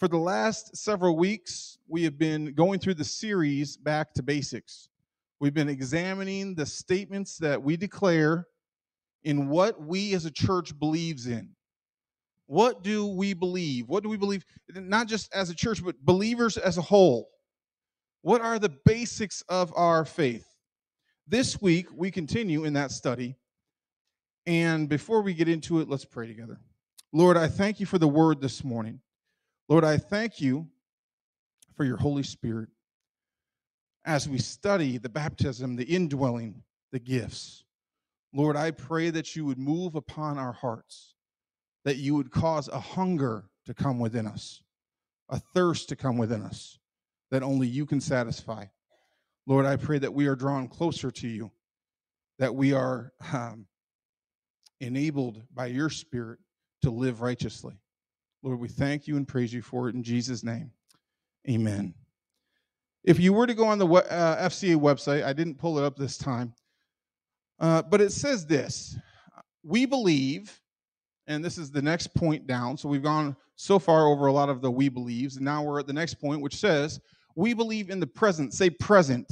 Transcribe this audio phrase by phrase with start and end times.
[0.00, 4.88] For the last several weeks, we have been going through the series Back to Basics.
[5.40, 8.46] We've been examining the statements that we declare
[9.24, 11.50] in what we as a church believes in.
[12.46, 13.90] What do we believe?
[13.90, 14.42] What do we believe,
[14.74, 17.28] not just as a church, but believers as a whole?
[18.22, 20.46] What are the basics of our faith?
[21.28, 23.36] This week, we continue in that study.
[24.46, 26.58] And before we get into it, let's pray together.
[27.12, 29.00] Lord, I thank you for the word this morning.
[29.70, 30.66] Lord, I thank you
[31.76, 32.70] for your Holy Spirit
[34.04, 37.62] as we study the baptism, the indwelling, the gifts.
[38.34, 41.14] Lord, I pray that you would move upon our hearts,
[41.84, 44.60] that you would cause a hunger to come within us,
[45.28, 46.80] a thirst to come within us
[47.30, 48.64] that only you can satisfy.
[49.46, 51.52] Lord, I pray that we are drawn closer to you,
[52.40, 53.66] that we are um,
[54.80, 56.40] enabled by your Spirit
[56.82, 57.74] to live righteously.
[58.42, 60.70] Lord, we thank you and praise you for it in Jesus' name.
[61.48, 61.94] Amen.
[63.04, 65.96] If you were to go on the uh, FCA website, I didn't pull it up
[65.96, 66.54] this time,
[67.58, 68.96] uh, but it says this
[69.62, 70.60] We believe,
[71.26, 72.76] and this is the next point down.
[72.76, 75.80] So we've gone so far over a lot of the we believes, and now we're
[75.80, 77.00] at the next point, which says,
[77.36, 78.54] We believe in the present.
[78.54, 79.30] Say present.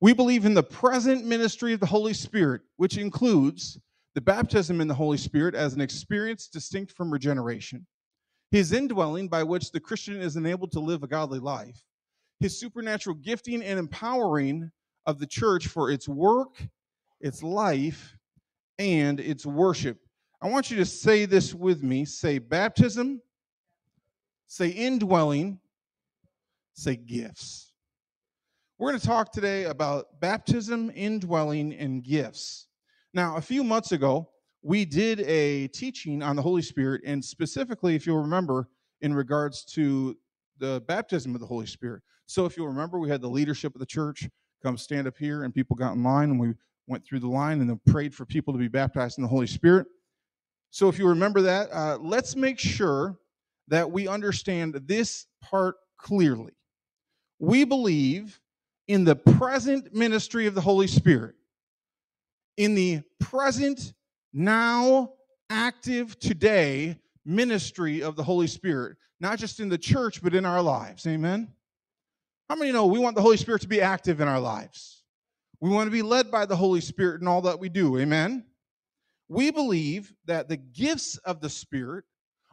[0.00, 3.78] We believe in the present ministry of the Holy Spirit, which includes
[4.14, 7.86] the baptism in the Holy Spirit as an experience distinct from regeneration,
[8.50, 11.82] his indwelling by which the Christian is enabled to live a godly life,
[12.40, 14.70] his supernatural gifting and empowering
[15.06, 16.66] of the church for its work,
[17.20, 18.16] its life,
[18.78, 19.98] and its worship.
[20.42, 23.22] I want you to say this with me say baptism,
[24.46, 25.60] say indwelling,
[26.74, 27.72] say gifts.
[28.78, 32.66] We're going to talk today about baptism, indwelling, and gifts.
[33.14, 34.28] Now, a few months ago,
[34.62, 38.68] we did a teaching on the Holy Spirit, and specifically, if you'll remember,
[39.02, 40.16] in regards to
[40.58, 42.02] the baptism of the Holy Spirit.
[42.26, 44.28] So, if you'll remember, we had the leadership of the church
[44.62, 46.54] come stand up here, and people got in line, and we
[46.86, 49.46] went through the line and then prayed for people to be baptized in the Holy
[49.46, 49.86] Spirit.
[50.70, 53.18] So, if you remember that, uh, let's make sure
[53.68, 56.52] that we understand this part clearly.
[57.38, 58.40] We believe
[58.88, 61.34] in the present ministry of the Holy Spirit
[62.56, 63.92] in the present,
[64.32, 65.12] now,
[65.50, 70.62] active, today ministry of the Holy Spirit, not just in the church, but in our
[70.62, 71.06] lives.
[71.06, 71.52] Amen?
[72.48, 75.04] How many know we want the Holy Spirit to be active in our lives?
[75.60, 77.98] We want to be led by the Holy Spirit in all that we do.
[77.98, 78.44] Amen?
[79.28, 82.04] We believe that the gifts of the Spirit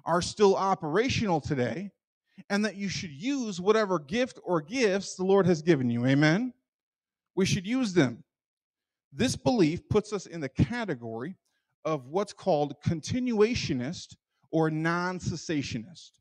[0.06, 1.92] are still operational today
[2.50, 6.06] and that you should use whatever gift or gifts the Lord has given you.
[6.06, 6.54] Amen?
[7.36, 8.24] We should use them.
[9.12, 11.36] This belief puts us in the category
[11.86, 14.16] of what's called continuationist
[14.52, 16.12] or non cessationist.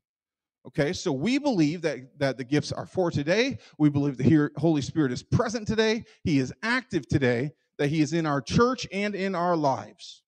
[0.67, 3.59] Okay, so we believe that, that the gifts are for today.
[3.79, 6.05] We believe the Holy Spirit is present today.
[6.25, 10.23] He is active today, that He is in our church and in our lives.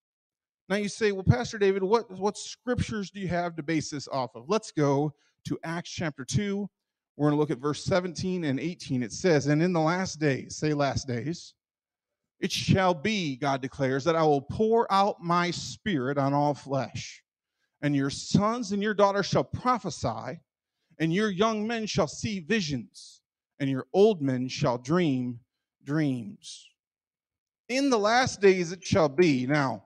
[0.69, 4.09] Now you say, well, Pastor David, what, what scriptures do you have to base this
[4.09, 4.49] off of?
[4.49, 5.13] Let's go
[5.47, 6.69] to Acts chapter 2.
[7.17, 9.03] We're going to look at verse 17 and 18.
[9.03, 11.55] It says, And in the last days, say last days,
[12.41, 17.23] it shall be, God declares, that I will pour out my spirit on all flesh.
[17.83, 20.41] And your sons and your daughters shall prophesy,
[20.99, 23.21] and your young men shall see visions,
[23.59, 25.41] and your old men shall dream
[25.85, 26.67] dreams.
[27.69, 29.47] In the last days it shall be.
[29.47, 29.85] Now,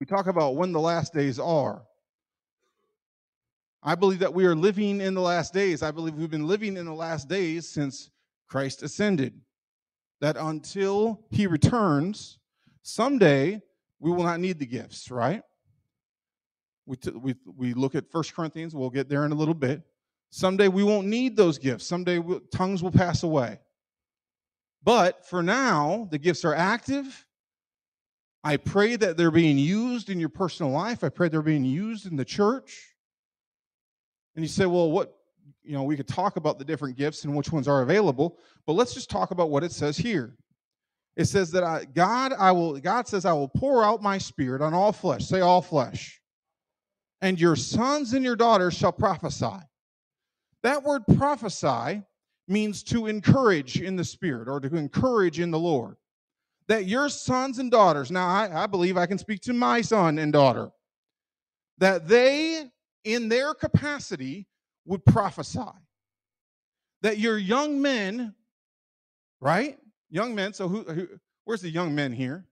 [0.00, 1.82] we talk about when the last days are.
[3.82, 5.82] I believe that we are living in the last days.
[5.82, 8.10] I believe we've been living in the last days since
[8.48, 9.40] Christ ascended
[10.20, 12.38] that until he returns,
[12.82, 13.60] someday
[13.98, 15.42] we will not need the gifts, right?
[16.86, 19.82] We, t- we, we look at First Corinthians, we'll get there in a little bit.
[20.30, 21.86] Someday we won't need those gifts.
[21.86, 23.58] Someday we'll, tongues will pass away.
[24.82, 27.26] But for now, the gifts are active.
[28.44, 31.02] I pray that they're being used in your personal life.
[31.02, 32.94] I pray they're being used in the church.
[34.36, 35.15] And you say, well, what
[35.66, 38.74] you know, we could talk about the different gifts and which ones are available, but
[38.74, 40.36] let's just talk about what it says here.
[41.16, 44.60] It says that I, God, I will, God says, I will pour out my spirit
[44.60, 45.24] on all flesh.
[45.24, 46.20] Say all flesh.
[47.22, 49.56] And your sons and your daughters shall prophesy.
[50.62, 52.02] That word prophesy
[52.48, 55.96] means to encourage in the spirit or to encourage in the Lord.
[56.68, 60.18] That your sons and daughters, now I, I believe I can speak to my son
[60.18, 60.70] and daughter,
[61.78, 62.64] that they,
[63.04, 64.46] in their capacity,
[64.86, 65.60] would prophesy.
[67.02, 68.34] That your young men,
[69.40, 69.78] right?
[70.10, 71.08] Young men, so who, who
[71.44, 72.46] where's the young men here?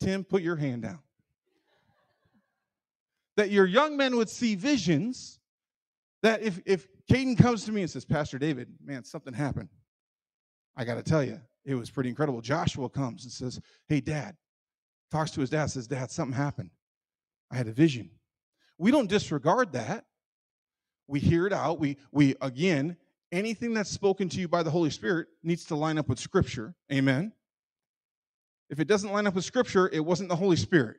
[0.00, 1.00] Tim, put your hand down.
[3.36, 5.38] that your young men would see visions.
[6.22, 9.68] That if, if Caden comes to me and says, Pastor David, man, something happened.
[10.76, 12.40] I got to tell you, it was pretty incredible.
[12.40, 14.36] Joshua comes and says, Hey, dad,
[15.10, 16.70] talks to his dad, says, Dad, something happened.
[17.50, 18.10] I had a vision.
[18.78, 20.04] We don't disregard that.
[21.12, 21.78] We hear it out.
[21.78, 22.96] We, we again,
[23.32, 26.74] anything that's spoken to you by the Holy Spirit needs to line up with Scripture.
[26.90, 27.32] Amen.
[28.70, 30.96] If it doesn't line up with Scripture, it wasn't the Holy Spirit.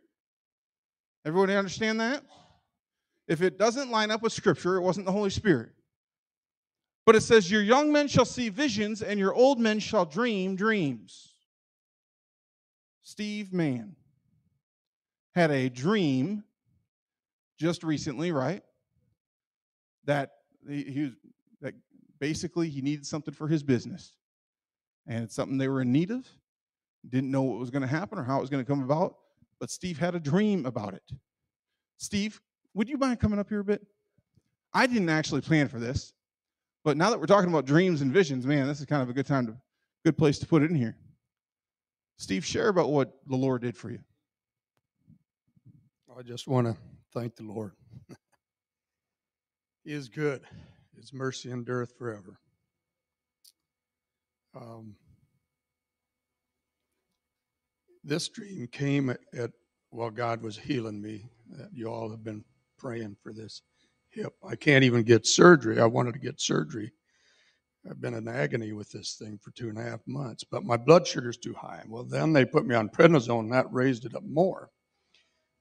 [1.26, 2.22] Everybody understand that?
[3.28, 5.72] If it doesn't line up with Scripture, it wasn't the Holy Spirit.
[7.08, 10.56] But it says, Your young men shall see visions, and your old men shall dream
[10.56, 11.34] dreams.
[13.02, 13.96] Steve Mann
[15.34, 16.44] had a dream
[17.58, 18.62] just recently, right?
[20.06, 20.32] That
[20.68, 21.12] he, he was
[21.62, 21.74] that
[22.20, 24.14] basically he needed something for his business.
[25.08, 26.28] And it's something they were in need of.
[27.10, 29.16] Didn't know what was going to happen or how it was going to come about,
[29.60, 31.04] but Steve had a dream about it.
[31.98, 32.40] Steve,
[32.74, 33.86] would you mind coming up here a bit?
[34.74, 36.14] I didn't actually plan for this.
[36.84, 39.14] But now that we're talking about dreams and visions, man, this is kind of a
[39.14, 39.58] good time to
[40.04, 40.98] good place to put it in here.
[42.18, 44.00] Steve, share about what the Lord did for you.
[46.18, 46.76] I just want to
[47.14, 47.72] thank the Lord.
[49.86, 50.42] Is good.
[50.96, 52.40] His mercy endureth forever.
[54.56, 54.96] Um,
[58.04, 59.52] this dream came at, at
[59.90, 61.26] while God was healing me.
[61.74, 62.44] you all have been
[62.78, 63.62] praying for this
[64.10, 64.34] hip.
[64.48, 65.80] I can't even get surgery.
[65.80, 66.92] I wanted to get surgery.
[67.90, 70.78] I've been in agony with this thing for two and a half months, but my
[70.78, 71.84] blood sugar's too high.
[71.88, 74.70] Well, then they put me on prednisone, and that raised it up more.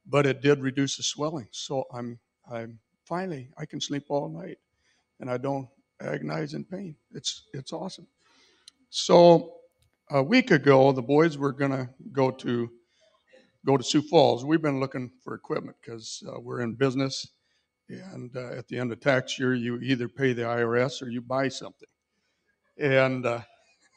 [0.06, 1.48] But it did reduce the swelling.
[1.50, 2.18] So I'm,
[2.50, 2.78] I'm
[3.12, 4.56] finally, I can sleep all night,
[5.20, 5.68] and I don't
[6.00, 6.96] agonize in pain.
[7.12, 8.06] It's, it's awesome.
[8.88, 9.56] So
[10.10, 12.70] a week ago, the boys were going to go to
[13.66, 14.46] go to Sioux Falls.
[14.46, 17.26] We've been looking for equipment because uh, we're in business
[17.90, 21.20] and uh, at the end of tax year, you either pay the IRS or you
[21.20, 21.88] buy something.
[22.78, 23.42] And uh,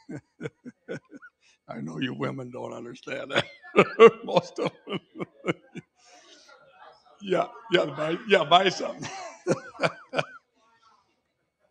[1.69, 3.45] I know you women don't understand that.
[4.25, 5.00] Most of them.
[7.25, 9.10] Yeah, yeah, buy, yeah, buy something.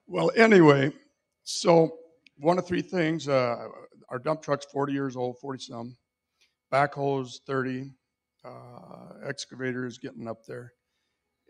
[0.06, 0.92] well, anyway,
[1.44, 1.96] so
[2.38, 3.28] one of three things.
[3.28, 3.68] Uh,
[4.10, 5.96] our dump truck's 40 years old, 40 some.
[6.72, 7.90] Backhoe's 30.
[8.44, 10.72] Uh, excavator is getting up there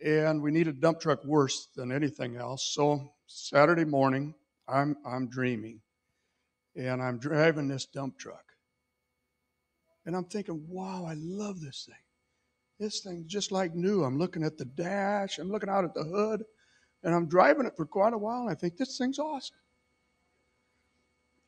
[0.03, 2.73] and we need a dump truck worse than anything else.
[2.75, 4.35] So Saturday morning,
[4.69, 5.81] I'm I'm dreaming,
[6.77, 8.45] and I'm driving this dump truck,
[10.06, 12.04] and I'm thinking, wow, I love this thing.
[12.79, 14.03] This thing's just like new.
[14.03, 16.44] I'm looking at the dash, I'm looking out at the hood,
[17.03, 19.56] and I'm driving it for quite a while, and I think this thing's awesome.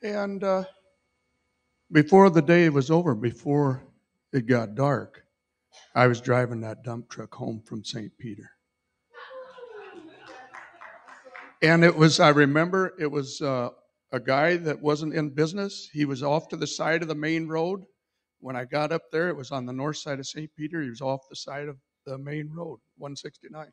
[0.02, 0.64] And uh,
[1.90, 3.82] before the day was over, before
[4.32, 5.25] it got dark,
[5.94, 8.17] I was driving that dump truck home from St.
[8.19, 8.50] Peter.
[11.62, 13.70] And it was, I remember, it was uh,
[14.12, 15.88] a guy that wasn't in business.
[15.93, 17.84] He was off to the side of the main road.
[18.40, 20.50] When I got up there, it was on the north side of St.
[20.56, 20.82] Peter.
[20.82, 23.66] He was off the side of the main road, 169.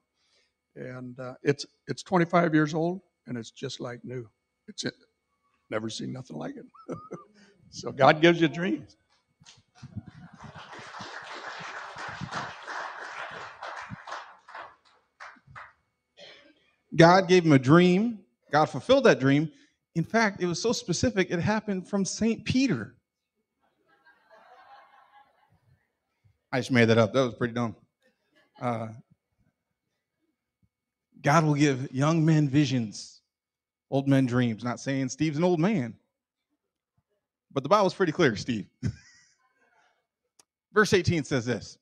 [0.75, 4.27] And uh, it's, it's 25 years old, and it's just like new.
[4.67, 4.93] It's it.
[5.69, 6.65] Never seen nothing like it.
[7.69, 8.95] so God gives you dreams.
[16.95, 18.19] God gave him a dream.
[18.51, 19.51] God fulfilled that dream.
[19.95, 22.45] In fact, it was so specific, it happened from St.
[22.45, 22.95] Peter.
[26.53, 27.13] I just made that up.
[27.13, 27.75] That was pretty dumb.
[28.61, 28.89] Uh,
[31.23, 33.21] God will give young men visions,
[33.89, 34.63] old men dreams.
[34.63, 35.95] Not saying Steve's an old man,
[37.51, 38.67] but the Bible's pretty clear, Steve.
[40.73, 41.79] Verse 18 says this.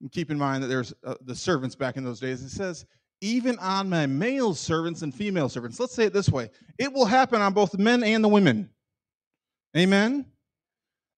[0.00, 2.42] And keep in mind that there's uh, the servants back in those days.
[2.42, 2.86] It says,
[3.20, 5.78] even on my male servants and female servants.
[5.78, 8.70] Let's say it this way it will happen on both men and the women.
[9.76, 10.26] Amen?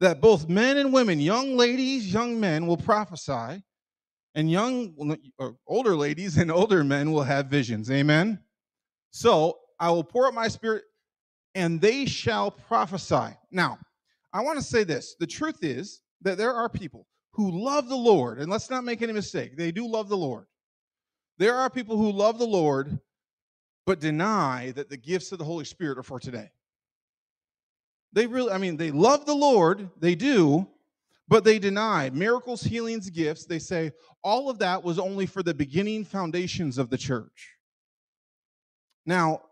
[0.01, 3.63] That both men and women, young ladies, young men will prophesy,
[4.35, 7.91] and young, or older ladies and older men will have visions.
[7.91, 8.39] Amen?
[9.11, 10.85] So I will pour out my spirit,
[11.55, 13.35] and they shall prophesy.
[13.51, 13.79] Now,
[14.33, 17.97] I want to say this the truth is that there are people who love the
[17.97, 20.47] Lord, and let's not make any mistake, they do love the Lord.
[21.39, 22.99] There are people who love the Lord
[23.87, 26.51] but deny that the gifts of the Holy Spirit are for today.
[28.17, 30.67] They really, I mean, they love the Lord, they do,
[31.29, 33.45] but they deny miracles, healings, gifts.
[33.45, 33.93] They say
[34.25, 37.57] all of that was only for the beginning foundations of the church.
[39.05, 39.43] Now,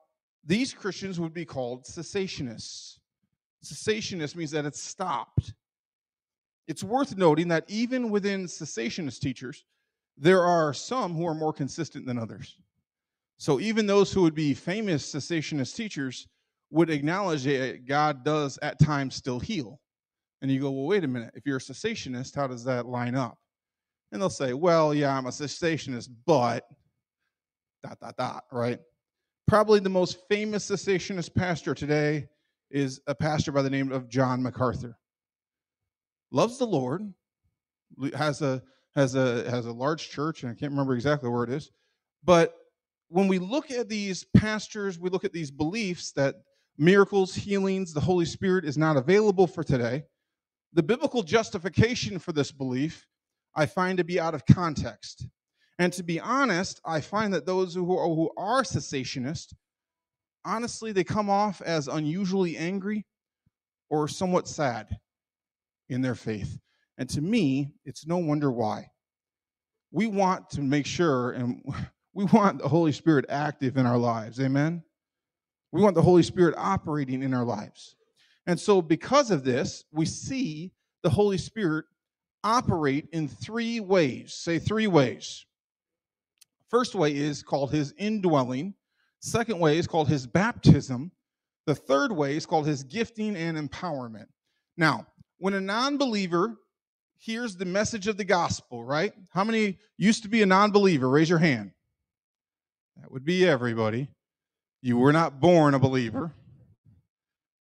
[0.43, 3.01] these Christians would be called cessationists.
[3.63, 5.53] Cessationist means that it's stopped.
[6.67, 9.67] It's worth noting that even within cessationist teachers,
[10.17, 12.57] there are some who are more consistent than others.
[13.37, 16.29] So even those who would be famous cessationist teachers
[16.75, 19.81] would acknowledge that God does at times still heal.
[20.43, 21.31] And you go, well, wait a minute.
[21.37, 23.39] If you're a cessationist, how does that line up?
[24.11, 26.65] And they'll say, well, yeah, I'm a cessationist, but
[27.85, 28.81] dot, dot, dot, right?
[29.47, 32.27] Probably the most famous cessationist pastor today
[32.73, 34.99] is a pastor by the name of John MacArthur.
[36.33, 37.03] Loves the Lord,
[38.17, 38.61] has a
[38.97, 41.71] has a has a large church, and I can't remember exactly where it is.
[42.25, 42.53] But
[43.11, 46.35] when we look at these pastors, we look at these beliefs that
[46.79, 50.05] miracles, healings, the Holy Spirit is not available for today.
[50.73, 53.07] The biblical justification for this belief
[53.55, 55.27] I find to be out of context.
[55.79, 59.55] And to be honest, I find that those who are, who are cessationist,
[60.45, 63.07] honestly, they come off as unusually angry
[63.91, 64.89] or somewhat sad
[65.89, 66.59] in their faith.
[66.99, 68.89] And to me, it's no wonder why.
[69.91, 71.63] We want to make sure and
[72.13, 74.41] we want the Holy Spirit active in our lives.
[74.41, 74.83] Amen.
[75.75, 77.97] We want the Holy Spirit operating in our lives.
[78.47, 80.71] And so, because of this, we see
[81.03, 81.87] the Holy Spirit
[82.45, 84.35] operate in three ways.
[84.35, 85.45] Say three ways.
[86.71, 88.75] First way is called his indwelling.
[89.19, 91.11] Second way is called his baptism.
[91.67, 94.27] The third way is called his gifting and empowerment.
[94.77, 96.55] Now, when a non believer
[97.19, 99.13] hears the message of the gospel, right?
[99.31, 101.09] How many used to be a non believer?
[101.09, 101.73] Raise your hand.
[103.01, 104.14] That would be everybody.
[104.85, 106.31] You were not born a believer.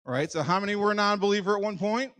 [0.06, 2.12] All right, so how many were a non believer at one point?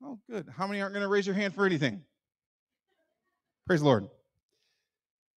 [0.00, 0.46] Oh, good.
[0.56, 2.04] How many aren't going to raise your hand for anything?
[3.66, 4.08] Praise the Lord.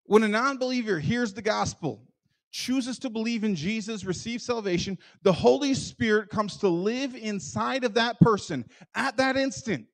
[0.04, 2.04] When a non believer hears the gospel,
[2.52, 7.94] chooses to believe in Jesus, receives salvation, the Holy Spirit comes to live inside of
[7.94, 8.66] that person
[8.96, 9.86] at that instant.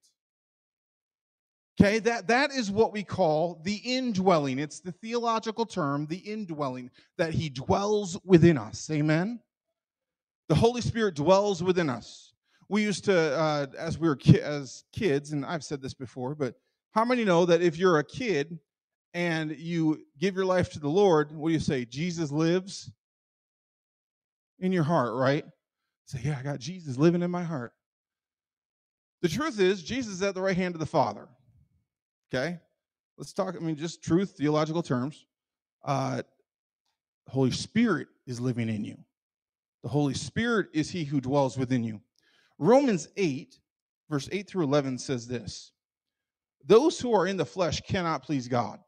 [1.82, 4.60] Okay, that, that is what we call the indwelling.
[4.60, 8.90] It's the theological term, the indwelling, that he dwells within us.
[8.92, 9.40] Amen?
[10.50, 12.34] The Holy Spirit dwells within us.
[12.70, 16.36] We used to, uh, as we were ki- as kids, and I've said this before,
[16.36, 16.56] but
[16.92, 18.60] how many know that if you're a kid
[19.16, 21.86] and you give your life to the Lord, what do you say?
[21.86, 22.92] Jesus lives
[24.60, 25.46] in your heart, right?
[26.06, 27.74] Say, yeah, I got Jesus living in my heart.
[29.22, 31.28] The truth is, Jesus is at the right hand of the Father.
[32.34, 32.60] Okay?
[33.18, 35.26] Let's talk, I mean, just truth, theological terms.
[35.84, 36.24] Uh,
[37.28, 38.98] Holy Spirit is living in you.
[39.84, 42.02] The Holy Spirit is he who dwells within you.
[42.58, 43.60] Romans 8,
[44.10, 45.74] verse 8 through 11 says this
[46.66, 48.80] Those who are in the flesh cannot please God.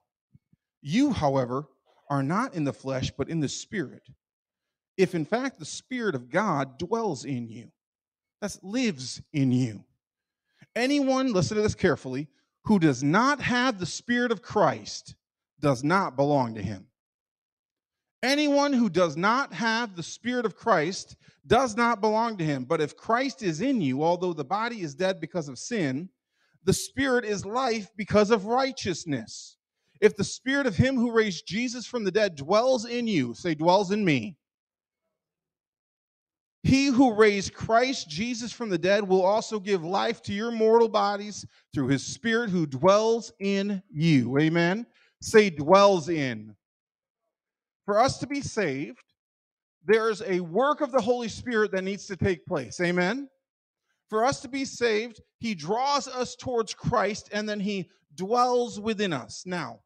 [0.81, 1.65] You, however,
[2.09, 4.07] are not in the flesh, but in the Spirit.
[4.97, 7.71] If in fact the Spirit of God dwells in you,
[8.41, 9.83] that lives in you.
[10.75, 12.27] Anyone, listen to this carefully,
[12.65, 15.15] who does not have the Spirit of Christ
[15.59, 16.87] does not belong to him.
[18.23, 22.65] Anyone who does not have the Spirit of Christ does not belong to him.
[22.65, 26.09] But if Christ is in you, although the body is dead because of sin,
[26.63, 29.57] the Spirit is life because of righteousness.
[30.01, 33.53] If the Spirit of him who raised Jesus from the dead dwells in you, say,
[33.53, 34.37] dwells in me,
[36.65, 40.89] he who raised Christ Jesus from the dead will also give life to your mortal
[40.89, 44.35] bodies through his Spirit who dwells in you.
[44.39, 44.87] Amen.
[45.21, 46.55] Say, dwells in.
[47.85, 49.03] For us to be saved,
[49.85, 52.81] there's a work of the Holy Spirit that needs to take place.
[52.81, 53.29] Amen.
[54.09, 59.13] For us to be saved, he draws us towards Christ and then he dwells within
[59.13, 59.43] us.
[59.45, 59.81] Now,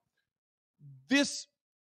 [1.10, 1.46] this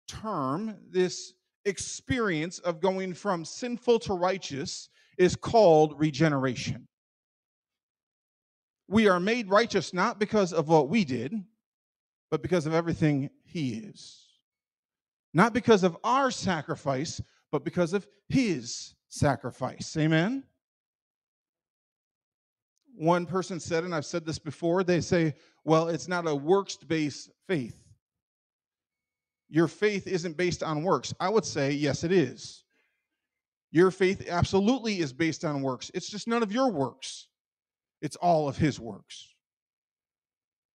[0.08, 1.32] term, this
[1.70, 6.86] experience of going from sinful to righteous is called regeneration.
[8.88, 11.32] We are made righteous not because of what we did,
[12.30, 14.26] but because of everything He is.
[15.32, 17.22] Not because of our sacrifice,
[17.52, 19.96] but because of His sacrifice.
[19.96, 20.44] Amen?
[22.96, 25.34] One person said, and I've said this before, they say,
[25.64, 27.89] well, it's not a works based faith
[29.50, 31.12] your faith isn't based on works.
[31.18, 32.62] I would say, yes, it is.
[33.72, 35.90] Your faith absolutely is based on works.
[35.92, 37.28] It's just none of your works,
[38.00, 39.34] it's all of His works,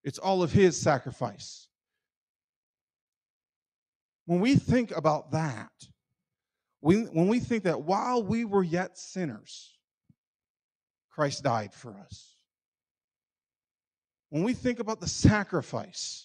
[0.03, 1.67] it's all of His sacrifice.
[4.25, 5.71] When we think about that,
[6.81, 9.77] we, when we think that while we were yet sinners,
[11.11, 12.35] Christ died for us.
[14.29, 16.24] When we think about the sacrifice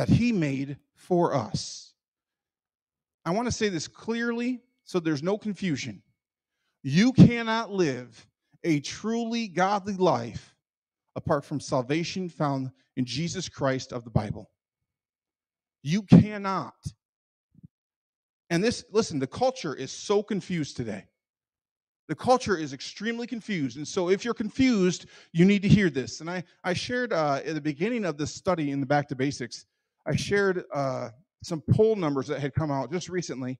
[0.00, 1.92] that he made for us.
[3.26, 6.00] I want to say this clearly so there's no confusion.
[6.82, 8.26] You cannot live
[8.64, 10.56] a truly godly life
[11.16, 14.50] apart from salvation found in Jesus Christ of the Bible.
[15.82, 16.82] You cannot.
[18.48, 21.04] And this, listen, the culture is so confused today.
[22.08, 23.76] The culture is extremely confused.
[23.76, 26.22] And so, if you're confused, you need to hear this.
[26.22, 29.14] And I, I shared uh, at the beginning of this study in the Back to
[29.14, 29.66] Basics,
[30.06, 31.10] I shared uh,
[31.42, 33.58] some poll numbers that had come out just recently,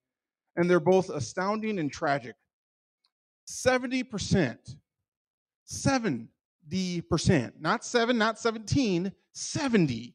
[0.57, 2.35] and they're both astounding and tragic.
[3.49, 4.77] 70%,
[5.69, 10.13] 70%, not 7, not 17, 70%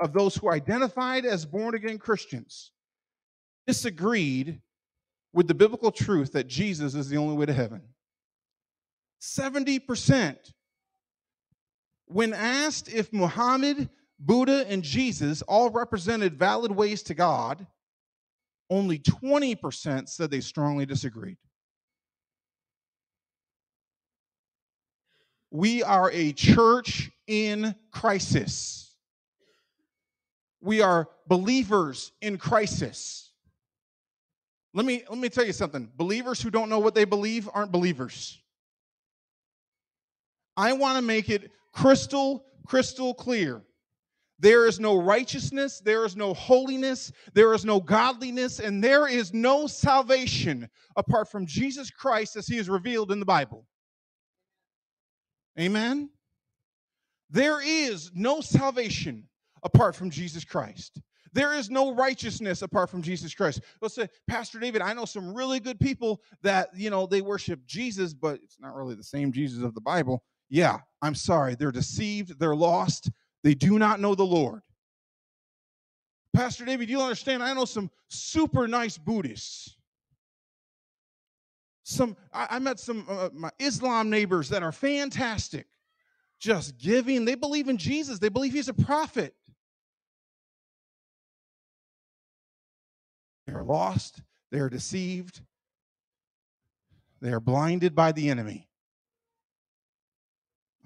[0.00, 2.72] of those who identified as born again Christians
[3.66, 4.60] disagreed
[5.32, 7.82] with the biblical truth that Jesus is the only way to heaven.
[9.20, 10.36] 70%.
[12.06, 13.88] When asked if Muhammad,
[14.20, 17.66] Buddha, and Jesus all represented valid ways to God,
[18.68, 21.38] only 20% said they strongly disagreed.
[25.50, 28.94] We are a church in crisis.
[30.60, 33.30] We are believers in crisis.
[34.72, 35.90] Let me let me tell you something.
[35.96, 38.38] Believers who don't know what they believe aren't believers.
[40.56, 43.62] I want to make it crystal crystal clear.
[44.40, 49.34] There is no righteousness, there is no holiness, there is no godliness, and there is
[49.34, 53.66] no salvation apart from Jesus Christ as he is revealed in the Bible.
[55.58, 56.08] Amen.
[57.28, 59.28] There is no salvation
[59.62, 61.00] apart from Jesus Christ.
[61.32, 63.60] There is no righteousness apart from Jesus Christ.
[63.82, 67.64] Let's say, Pastor David, I know some really good people that, you know, they worship
[67.66, 70.24] Jesus, but it's not really the same Jesus of the Bible.
[70.48, 71.54] Yeah, I'm sorry.
[71.54, 73.10] They're deceived, they're lost,
[73.42, 74.62] they do not know the Lord.
[76.32, 77.42] Pastor David, you understand?
[77.42, 79.76] I know some super nice Buddhists.
[81.82, 85.66] Some I, I met some uh, my Islam neighbors that are fantastic,
[86.38, 87.24] just giving.
[87.24, 88.20] They believe in Jesus.
[88.20, 89.34] They believe he's a prophet.
[93.46, 95.40] They're lost, they're deceived,
[97.20, 98.69] they are blinded by the enemy.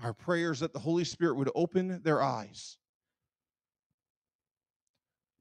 [0.04, 2.76] Our prayers that the Holy Spirit would open their eyes.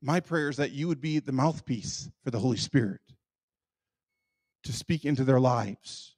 [0.02, 3.02] My prayer is that you would be the mouthpiece for the Holy Spirit
[4.64, 6.16] to speak into their lives.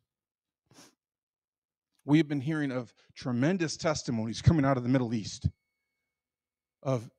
[2.06, 5.50] We have been hearing of tremendous testimonies coming out of the Middle East
[6.84, 7.10] of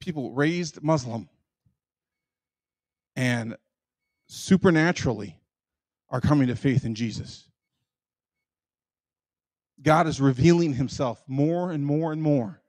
[0.00, 1.30] people raised Muslim
[3.16, 3.56] and
[4.28, 5.40] supernaturally
[6.10, 7.48] are coming to faith in Jesus.
[9.82, 12.62] God is revealing himself more and more and more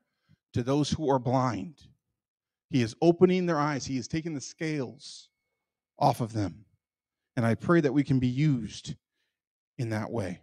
[0.53, 1.81] to those who are blind.
[2.69, 5.29] He is opening their eyes, He is taking the scales
[5.99, 6.65] off of them.
[7.37, 8.95] And I pray that we can be used
[9.77, 10.41] in that way.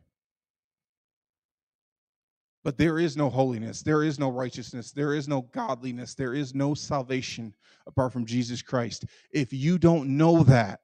[2.65, 6.55] But there is no holiness, there is no righteousness, there is no godliness, there is
[6.55, 7.55] no salvation
[7.87, 9.05] apart from Jesus Christ.
[9.33, 10.81] If you don't know that,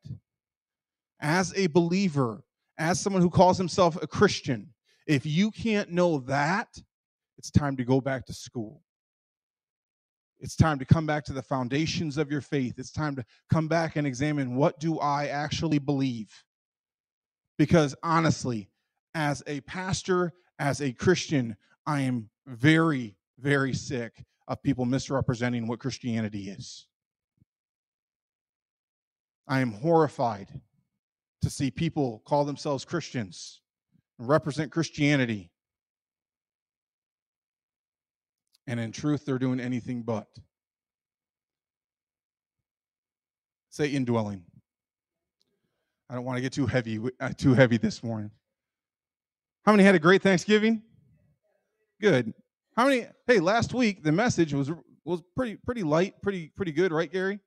[1.21, 2.43] as a believer,
[2.79, 4.71] as someone who calls himself a Christian,
[5.09, 6.69] if you can't know that,
[7.39, 8.83] it's time to go back to school.
[10.39, 12.75] It's time to come back to the foundations of your faith.
[12.79, 16.31] It's time to come back and examine what do I actually believe?
[17.57, 18.69] Because honestly,
[19.15, 25.81] as a pastor, as a Christian, I am very, very sick of people misrepresenting what
[25.81, 26.87] Christianity is.
[29.49, 30.61] I am horrified
[31.41, 33.61] to see people call themselves Christians
[34.19, 35.51] represent Christianity.
[38.67, 40.27] And in truth, they're doing anything but.
[43.71, 44.43] Say indwelling.
[46.11, 48.31] I don't want to get too heavy, uh, too heavy this morning.
[49.65, 50.83] How many had a great Thanksgiving?
[52.01, 52.33] Good.
[52.77, 53.07] How many?
[53.27, 54.71] Hey, last week the message was
[55.05, 57.41] was pretty pretty light, pretty pretty good, right, Gary?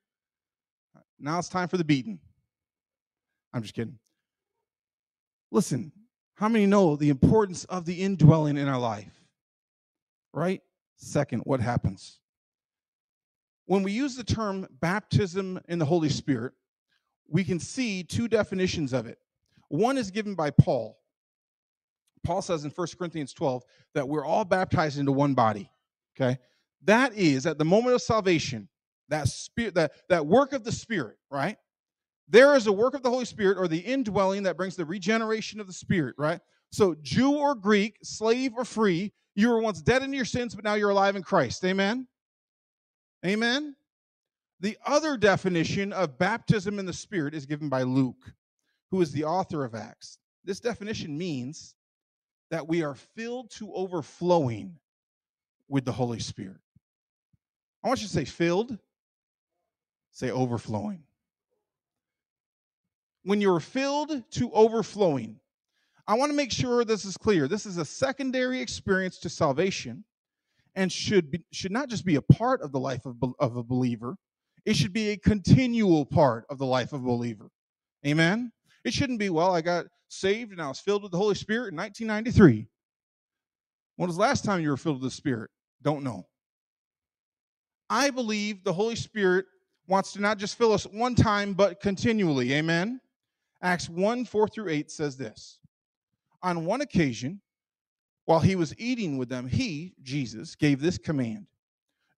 [1.19, 2.19] Now it's time for the beating.
[3.53, 3.97] I'm just kidding.
[5.51, 5.91] Listen,
[6.35, 9.13] how many know the importance of the indwelling in our life?
[10.33, 10.61] Right?
[10.95, 12.19] Second, what happens?
[13.65, 16.53] When we use the term baptism in the Holy Spirit,
[17.27, 19.17] we can see two definitions of it.
[19.69, 20.97] One is given by Paul.
[22.23, 23.63] Paul says in 1 Corinthians 12
[23.93, 25.69] that we're all baptized into one body.
[26.15, 26.37] Okay?
[26.83, 28.67] That is at the moment of salvation,
[29.09, 31.57] that spirit, that, that work of the Spirit, right?
[32.31, 35.59] There is a work of the Holy Spirit or the indwelling that brings the regeneration
[35.59, 36.39] of the Spirit, right?
[36.71, 40.63] So, Jew or Greek, slave or free, you were once dead in your sins, but
[40.63, 41.63] now you're alive in Christ.
[41.65, 42.07] Amen?
[43.25, 43.75] Amen?
[44.61, 48.33] The other definition of baptism in the Spirit is given by Luke,
[48.91, 50.17] who is the author of Acts.
[50.45, 51.75] This definition means
[52.49, 54.77] that we are filled to overflowing
[55.67, 56.61] with the Holy Spirit.
[57.83, 58.77] I want you to say filled,
[60.11, 61.03] say overflowing.
[63.23, 65.39] When you're filled to overflowing,
[66.07, 67.47] I want to make sure this is clear.
[67.47, 70.03] This is a secondary experience to salvation
[70.75, 73.63] and should be, should not just be a part of the life of, of a
[73.63, 74.15] believer,
[74.65, 77.49] it should be a continual part of the life of a believer.
[78.05, 78.51] Amen.
[78.83, 81.71] It shouldn't be, well, I got saved and I was filled with the Holy Spirit
[81.71, 82.67] in 1993.
[83.97, 85.51] When was the last time you were filled with the Spirit?
[85.81, 86.25] Don't know.
[87.89, 89.45] I believe the Holy Spirit
[89.87, 92.53] wants to not just fill us one time, but continually.
[92.53, 93.01] Amen.
[93.61, 95.59] Acts 1 4 through 8 says this
[96.41, 97.41] On one occasion,
[98.25, 101.47] while he was eating with them, he, Jesus, gave this command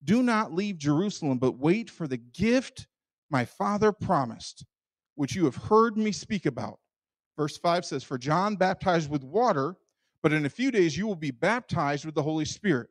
[0.04, 2.88] Do not leave Jerusalem, but wait for the gift
[3.30, 4.66] my Father promised,
[5.16, 6.80] which you have heard me speak about.
[7.36, 9.76] Verse 5 says, For John baptized with water,
[10.22, 12.90] but in a few days you will be baptized with the Holy Spirit.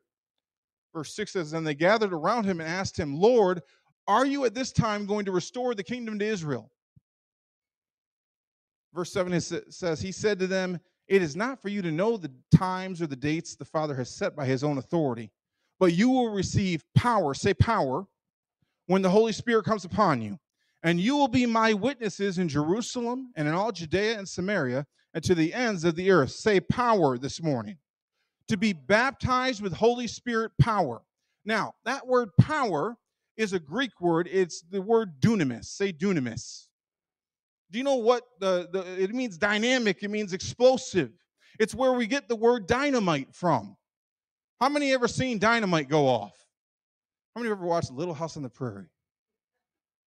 [0.93, 3.61] Verse 6 says, And they gathered around him and asked him, Lord,
[4.05, 6.72] are you at this time going to restore the kingdom to Israel?
[8.93, 12.31] Verse 7 says, He said to them, It is not for you to know the
[12.55, 15.31] times or the dates the Father has set by his own authority,
[15.79, 18.05] but you will receive power, say power,
[18.87, 20.37] when the Holy Spirit comes upon you.
[20.83, 25.23] And you will be my witnesses in Jerusalem and in all Judea and Samaria and
[25.23, 26.31] to the ends of the earth.
[26.31, 27.77] Say power this morning.
[28.49, 31.01] To be baptized with Holy Spirit power.
[31.45, 32.97] Now, that word power
[33.37, 34.27] is a Greek word.
[34.29, 35.65] It's the word dunamis.
[35.65, 36.67] Say dunamis.
[37.73, 41.11] Do you know what the, the it means dynamic, it means explosive.
[41.59, 43.75] It's where we get the word dynamite from.
[44.61, 46.37] How many ever seen dynamite go off?
[47.33, 48.85] How many ever watched Little House on the Prairie?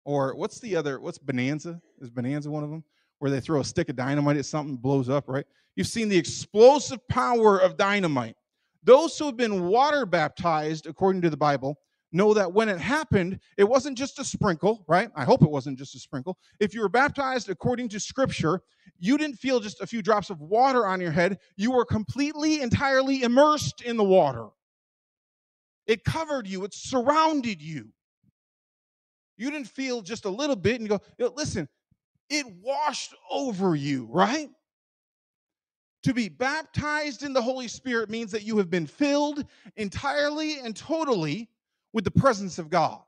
[0.05, 1.01] Or what's the other?
[1.01, 1.81] What's Bonanza?
[2.01, 2.85] Is Bonanza one of them?
[3.19, 5.45] Where they throw a stick of dynamite at something, blows up, right?
[5.75, 8.37] You've seen the explosive power of dynamite.
[8.85, 11.81] Those who have been water baptized, according to the Bible,
[12.17, 15.11] know that when it happened, it wasn't just a sprinkle, right?
[15.15, 16.39] I hope it wasn't just a sprinkle.
[16.59, 18.61] If you were baptized according to scripture,
[18.99, 21.39] you didn't feel just a few drops of water on your head.
[21.57, 24.49] You were completely, entirely immersed in the water.
[25.87, 27.93] It covered you, it surrounded you.
[29.37, 31.69] You didn't feel just a little bit and go, listen,
[32.31, 34.49] it washed over you, right?
[36.05, 39.45] To be baptized in the Holy Spirit means that you have been filled
[39.77, 41.49] entirely and totally
[41.97, 43.01] with the presence of God.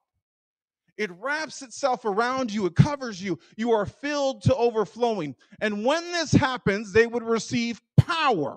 [0.96, 3.38] It wraps itself around you, it covers you.
[3.58, 5.36] You are filled to overflowing.
[5.60, 8.56] And when this happens, they would receive power.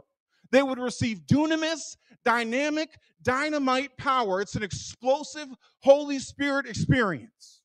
[0.50, 4.40] They would receive dunamis, dynamic, dynamite power.
[4.40, 7.62] It's an explosive Holy Spirit experience.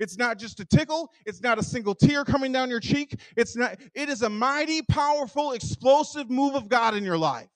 [0.00, 1.12] It's not just a tickle.
[1.26, 3.20] It's not a single tear coming down your cheek.
[3.36, 7.50] It's not, it is a mighty, powerful, explosive move of God in your life.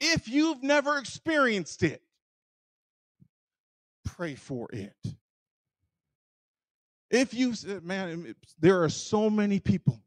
[0.00, 2.02] If you've never experienced it,
[4.20, 4.94] pray for it.
[7.10, 9.98] If you, said, eh, man, there are so many people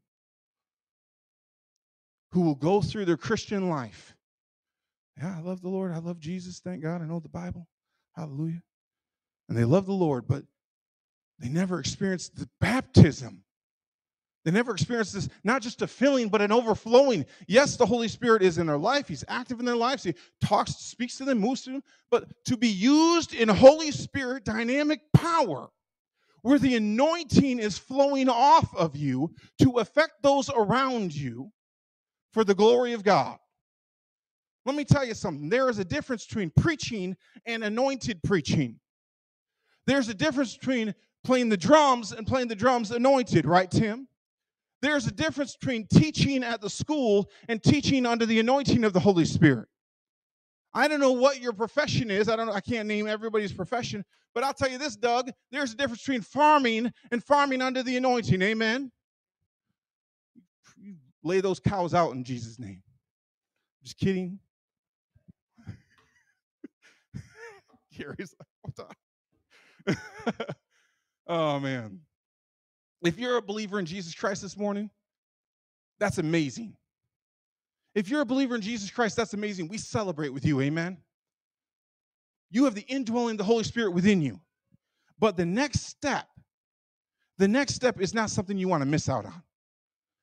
[2.30, 4.14] who will go through their Christian life.
[5.18, 5.90] Yeah, I love the Lord.
[5.90, 6.60] I love Jesus.
[6.60, 7.02] Thank God.
[7.02, 7.66] I know the Bible.
[8.14, 8.62] Hallelujah.
[9.48, 10.44] And they love the Lord, but
[11.40, 13.42] they never experienced the baptism.
[14.44, 17.24] They never experienced this, not just a filling, but an overflowing.
[17.48, 19.08] Yes, the Holy Spirit is in their life.
[19.08, 20.02] He's active in their lives.
[20.02, 21.82] He talks, speaks to them, moves to them.
[22.10, 25.68] But to be used in Holy Spirit dynamic power,
[26.42, 31.50] where the anointing is flowing off of you to affect those around you
[32.34, 33.38] for the glory of God.
[34.66, 35.48] Let me tell you something.
[35.48, 38.78] There is a difference between preaching and anointed preaching.
[39.86, 44.06] There's a difference between playing the drums and playing the drums anointed, right, Tim?
[44.84, 49.00] There's a difference between teaching at the school and teaching under the anointing of the
[49.00, 49.66] Holy Spirit.
[50.74, 52.28] I don't know what your profession is.
[52.28, 55.72] I don't know, I can't name everybody's profession, but I'll tell you this, Doug, there's
[55.72, 58.42] a difference between farming and farming under the anointing.
[58.42, 58.92] Amen.
[60.76, 62.82] You lay those cows out in Jesus' name.
[63.82, 64.38] Just kidding.
[67.96, 68.34] Gary's
[68.76, 69.96] like?
[71.26, 72.00] Oh, man.
[73.04, 74.90] If you're a believer in Jesus Christ this morning,
[75.98, 76.76] that's amazing.
[77.94, 79.68] If you're a believer in Jesus Christ, that's amazing.
[79.68, 80.60] We celebrate with you.
[80.60, 80.98] Amen.
[82.50, 84.40] You have the indwelling of the Holy Spirit within you.
[85.18, 86.26] But the next step,
[87.38, 89.42] the next step is not something you want to miss out on.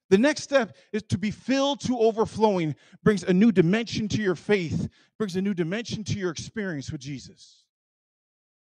[0.09, 4.35] The next step is to be filled to overflowing, brings a new dimension to your
[4.35, 7.63] faith, brings a new dimension to your experience with Jesus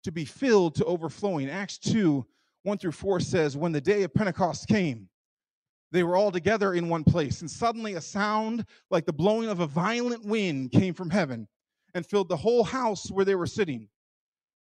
[0.07, 1.51] to be filled to overflowing.
[1.51, 2.25] Acts 2
[2.67, 5.09] 1 through 4 says, When the day of Pentecost came,
[5.93, 9.61] they were all together in one place, and suddenly a sound like the blowing of
[9.61, 11.47] a violent wind came from heaven
[11.95, 13.89] and filled the whole house where they were sitting.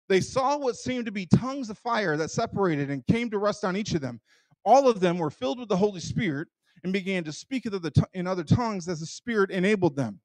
[0.10, 3.64] they saw what seemed to be tongues of fire that separated and came to rest
[3.64, 4.20] on each of them.
[4.66, 6.48] All of them were filled with the Holy Spirit
[6.84, 7.68] and began to speak
[8.14, 10.20] in other tongues as the Spirit enabled them.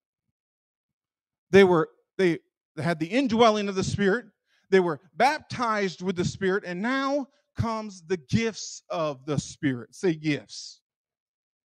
[1.50, 2.38] They were they
[2.78, 4.26] had the indwelling of the Spirit.
[4.70, 9.95] They were baptized with the Spirit, and now comes the gifts of the Spirit.
[9.95, 10.81] Say gifts.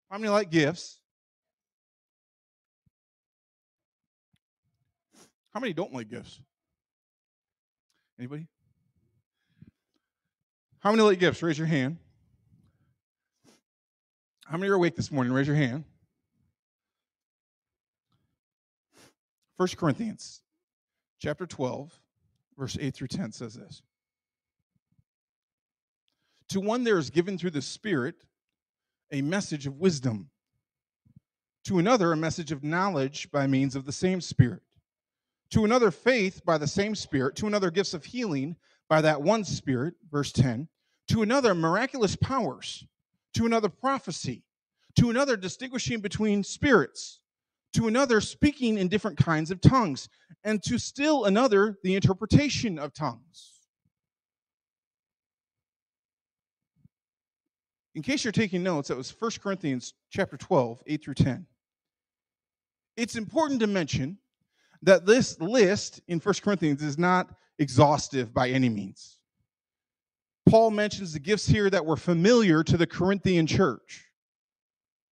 [0.10, 1.00] How many like gifts?
[5.54, 6.39] How many don't like gifts?
[8.19, 8.48] Anybody?
[10.80, 11.41] How many like gifts?
[11.41, 11.98] Raise your hand.
[14.45, 15.34] How many are awake this morning?
[15.34, 15.86] Raise your hand.
[19.58, 20.41] First Corinthians
[21.19, 21.98] chapter 12,
[22.58, 23.82] verse 8 through 10 says this.
[26.49, 28.15] To one there is given through the Spirit
[29.12, 30.29] a message of wisdom,
[31.65, 34.62] to another a message of knowledge by means of the same Spirit,
[35.51, 38.55] to another faith by the same Spirit, to another gifts of healing
[38.89, 40.67] by that one Spirit, verse 10,
[41.08, 42.86] to another miraculous powers,
[43.34, 44.43] to another prophecy,
[44.95, 47.19] to another distinguishing between spirits,
[47.73, 50.08] to another speaking in different kinds of tongues,
[50.43, 53.54] and to still another the interpretation of tongues.
[57.95, 61.47] In case you're taking notes, that was 1 Corinthians chapter 12, 8 through 10.
[62.97, 64.17] It's important to mention
[64.81, 69.19] that this list in 1 Corinthians is not exhaustive by any means.
[70.47, 74.05] Paul mentions the gifts here that were familiar to the Corinthian church,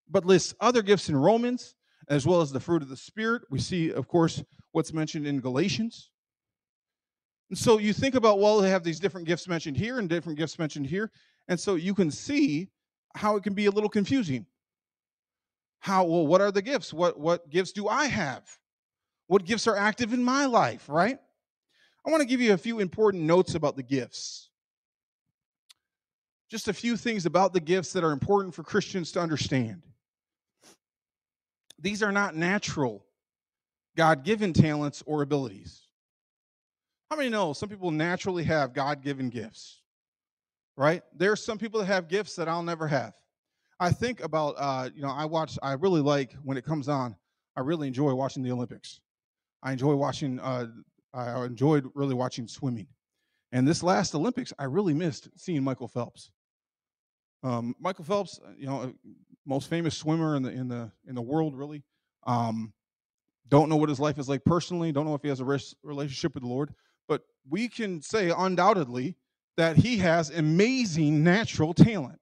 [0.09, 1.75] but lists other gifts in Romans
[2.09, 3.43] as well as the fruit of the Spirit.
[3.49, 4.43] We see, of course,
[4.73, 6.11] what's mentioned in Galatians.
[7.49, 10.37] And so you think about, well, they have these different gifts mentioned here and different
[10.37, 11.11] gifts mentioned here.
[11.47, 12.69] And so you can see
[13.15, 14.45] how it can be a little confusing.
[15.79, 16.93] How, well, what are the gifts?
[16.93, 18.43] What, what gifts do I have?
[19.27, 21.19] What gifts are active in my life, right?
[22.05, 24.49] I want to give you a few important notes about the gifts.
[26.49, 29.83] Just a few things about the gifts that are important for Christians to understand.
[31.79, 33.05] These are not natural,
[33.97, 35.81] God given talents or abilities.
[37.09, 39.82] How many know some people naturally have God given gifts?
[40.75, 41.03] Right?
[41.15, 43.13] There are some people that have gifts that I'll never have.
[43.79, 47.15] I think about, uh, you know, I watch, I really like when it comes on,
[47.55, 49.01] I really enjoy watching the Olympics.
[49.61, 50.67] I enjoy watching, uh,
[51.13, 52.87] I enjoyed really watching swimming.
[53.51, 56.31] And this last Olympics, I really missed seeing Michael Phelps.
[57.43, 58.93] Um, Michael Phelps, you know,
[59.45, 61.83] most famous swimmer in the in the in the world, really.
[62.25, 62.73] Um,
[63.49, 64.91] don't know what his life is like personally.
[64.91, 65.45] Don't know if he has a
[65.83, 66.73] relationship with the Lord,
[67.07, 69.17] but we can say undoubtedly
[69.57, 72.19] that he has amazing natural talent.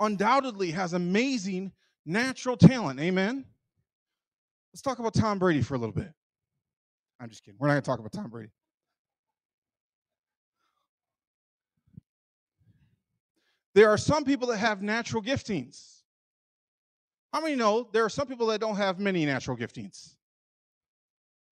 [0.00, 1.72] Undoubtedly has amazing
[2.04, 3.00] natural talent.
[3.00, 3.44] Amen.
[4.72, 6.12] Let's talk about Tom Brady for a little bit.
[7.18, 7.58] I'm just kidding.
[7.58, 8.50] We're not going to talk about Tom Brady.
[13.74, 16.02] There are some people that have natural giftings.
[17.32, 20.14] How many know there are some people that don't have many natural giftings?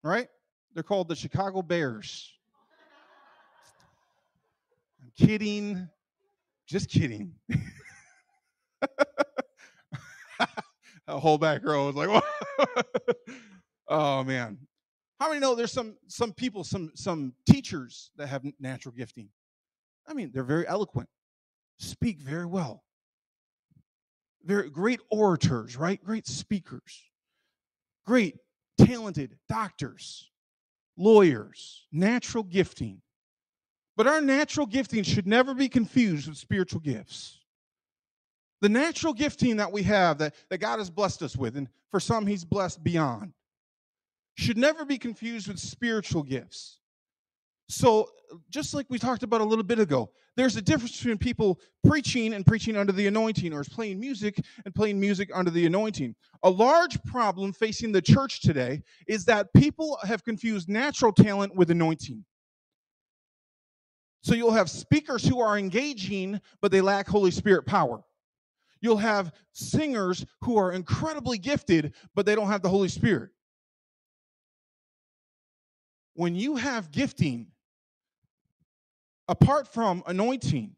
[0.03, 0.29] Right?
[0.73, 2.34] They're called the Chicago Bears.
[5.19, 5.89] Kidding.
[6.67, 7.35] Just kidding.
[11.07, 12.23] a whole back row was like,
[13.89, 14.59] oh man.
[15.21, 19.29] How many know there's some some people, some some teachers that have natural gifting?
[20.07, 21.09] I mean, they're very eloquent,
[21.79, 22.85] speak very well
[24.45, 26.03] very great orators, right?
[26.03, 27.03] Great speakers,
[28.07, 28.37] great
[28.79, 30.31] talented doctors,
[30.97, 33.01] lawyers, natural gifting.
[33.97, 37.39] But our natural gifting should never be confused with spiritual gifts.
[38.61, 42.01] The natural gifting that we have that, that God has blessed us with, and for
[42.01, 43.33] some, He's blessed beyond,
[44.37, 46.79] should never be confused with spiritual gifts.
[47.69, 48.09] So,
[48.51, 52.35] just like we talked about a little bit ago, there's a difference between people preaching
[52.35, 56.15] and preaching under the anointing, or playing music and playing music under the anointing.
[56.43, 61.71] A large problem facing the church today is that people have confused natural talent with
[61.71, 62.25] anointing.
[64.25, 68.03] So, you'll have speakers who are engaging, but they lack Holy Spirit power.
[68.81, 73.33] You'll have singers who are incredibly gifted, but they don't have the Holy Spirit.
[76.15, 77.49] When you have gifting,
[79.29, 80.75] apart from anointing,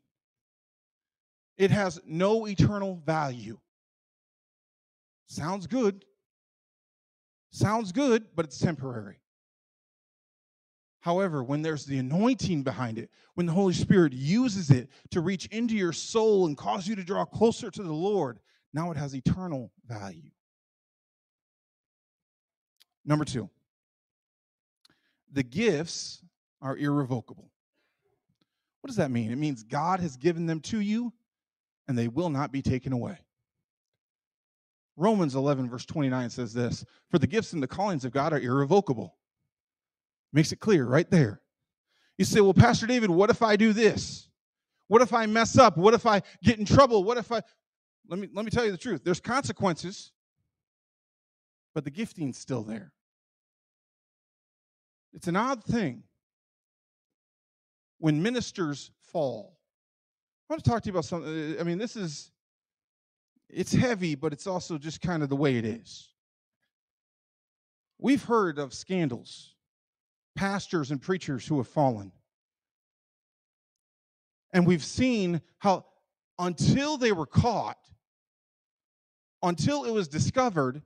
[1.56, 3.60] it has no eternal value.
[5.28, 6.04] Sounds good.
[7.52, 9.18] Sounds good, but it's temporary.
[11.06, 15.46] However, when there's the anointing behind it, when the Holy Spirit uses it to reach
[15.52, 18.40] into your soul and cause you to draw closer to the Lord,
[18.74, 20.32] now it has eternal value.
[23.04, 23.48] Number two,
[25.30, 26.24] the gifts
[26.60, 27.52] are irrevocable.
[28.80, 29.30] What does that mean?
[29.30, 31.12] It means God has given them to you
[31.86, 33.16] and they will not be taken away.
[34.96, 38.40] Romans 11, verse 29 says this For the gifts and the callings of God are
[38.40, 39.14] irrevocable.
[40.36, 41.40] Makes it clear right there.
[42.18, 44.28] You say, Well, Pastor David, what if I do this?
[44.86, 45.78] What if I mess up?
[45.78, 47.04] What if I get in trouble?
[47.04, 47.40] What if I.
[48.06, 49.00] Let me, let me tell you the truth.
[49.02, 50.12] There's consequences,
[51.74, 52.92] but the gifting's still there.
[55.14, 56.02] It's an odd thing
[57.96, 59.56] when ministers fall.
[60.50, 61.56] I want to talk to you about something.
[61.58, 62.30] I mean, this is
[63.48, 66.10] it's heavy, but it's also just kind of the way it is.
[67.98, 69.55] We've heard of scandals,
[70.36, 72.12] pastors and preachers who have fallen.
[74.52, 75.86] And we've seen how
[76.38, 77.78] until they were caught,
[79.42, 80.82] until it was discovered,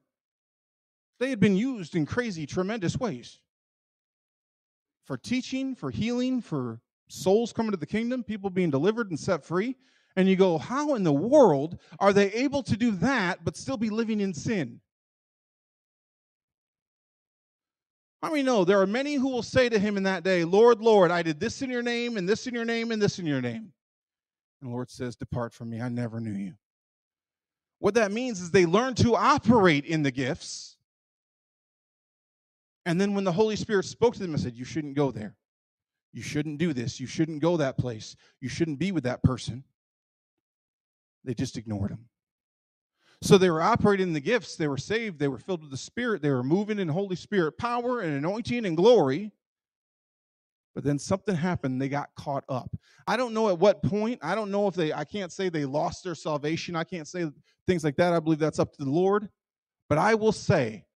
[1.18, 3.40] they had been used in crazy, tremendous ways
[5.04, 9.44] for teaching, for healing, for souls coming to the kingdom, people being delivered and set
[9.44, 9.76] free.
[10.16, 13.76] And you go, how in the world are they able to do that but still
[13.76, 14.80] be living in sin?
[18.22, 20.80] How many know there are many who will say to him in that day, Lord,
[20.80, 23.26] Lord, I did this in your name, and this in your name, and this in
[23.26, 23.72] your name.
[24.60, 26.54] And the Lord says, Depart from me, I never knew you.
[27.78, 30.76] What that means is they learn to operate in the gifts.
[32.84, 35.34] And then when the Holy Spirit spoke to them and said, You shouldn't go there.
[36.12, 37.00] You shouldn't do this.
[37.00, 38.16] You shouldn't go that place.
[38.40, 39.64] You shouldn't be with that person.
[41.24, 42.09] They just ignored him.
[43.22, 44.56] So they were operating in the gifts.
[44.56, 45.18] They were saved.
[45.18, 46.22] They were filled with the Spirit.
[46.22, 49.30] They were moving in Holy Spirit power and anointing and glory.
[50.74, 51.82] But then something happened.
[51.82, 52.74] They got caught up.
[53.06, 54.20] I don't know at what point.
[54.22, 56.76] I don't know if they, I can't say they lost their salvation.
[56.76, 57.26] I can't say
[57.66, 58.12] things like that.
[58.12, 59.28] I believe that's up to the Lord.
[59.88, 60.86] But I will say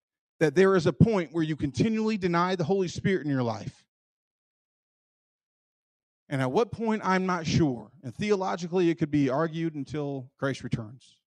[0.40, 3.84] that there is a point where you continually deny the Holy Spirit in your life.
[6.28, 7.90] And at what point, I'm not sure.
[8.02, 11.18] And theologically, it could be argued until Christ returns.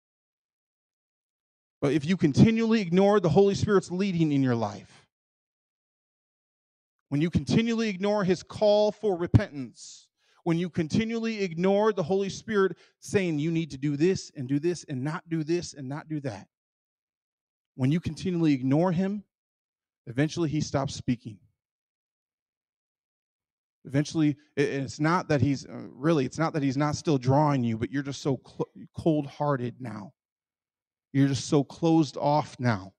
[1.82, 5.08] But if you continually ignore the Holy Spirit's leading in your life,
[7.10, 10.08] when you continually ignore his call for repentance,
[10.44, 14.60] when you continually ignore the Holy Spirit saying you need to do this and do
[14.60, 16.48] this and not do this and not do that,
[17.76, 19.24] when you continually ignore him,
[20.08, 21.38] eventually he stops speaking.
[23.86, 27.78] Eventually, it's not that he's uh, really, it's not that he's not still drawing you,
[27.78, 28.42] but you're just so
[28.98, 30.12] cold hearted now.
[31.17, 32.93] You're just so closed off now.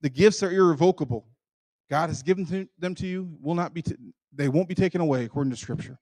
[0.00, 1.26] The gifts are irrevocable.
[1.90, 3.96] God has given them to you, will not be, t-
[4.32, 5.98] they won't be taken away according to Scripture.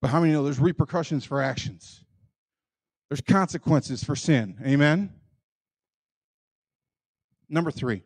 [0.00, 2.02] But how many know there's repercussions for actions?
[3.10, 4.56] There's consequences for sin.
[4.64, 5.12] Amen?
[7.50, 8.02] Number three.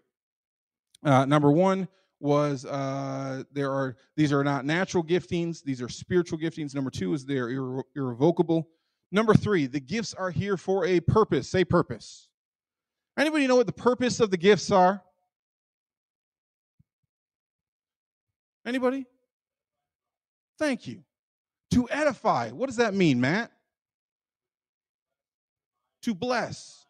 [1.04, 1.86] Uh, number one,
[2.18, 6.74] was uh, there are these are not natural giftings; these are spiritual giftings.
[6.74, 8.66] Number two is they're irre- irrevocable.
[9.12, 11.48] Number three, the gifts are here for a purpose.
[11.48, 12.28] Say purpose.
[13.16, 15.02] Anybody know what the purpose of the gifts are?
[18.66, 19.06] Anybody?
[20.58, 21.04] Thank you.
[21.72, 22.50] To edify.
[22.50, 23.50] What does that mean, Matt?
[26.02, 26.86] To bless,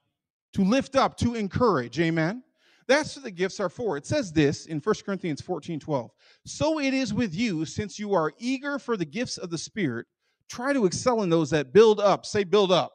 [0.54, 2.00] to lift up, to encourage.
[2.00, 2.42] Amen.
[2.86, 3.96] That's what the gifts are for.
[3.96, 6.10] It says this in 1 Corinthians 14 12.
[6.44, 10.06] So it is with you, since you are eager for the gifts of the Spirit,
[10.48, 12.26] try to excel in those that build up.
[12.26, 12.92] Say, build up.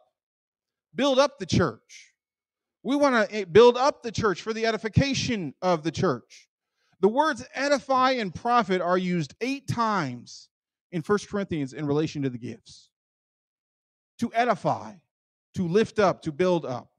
[0.96, 2.14] Build up the church.
[2.84, 6.48] We want to eh, build up the church for the edification of the church.
[7.02, 10.50] The words edify and profit are used eight times
[10.92, 12.90] in 1 Corinthians in relation to the gifts
[14.20, 14.94] to edify,
[15.56, 16.90] to lift up, to build up.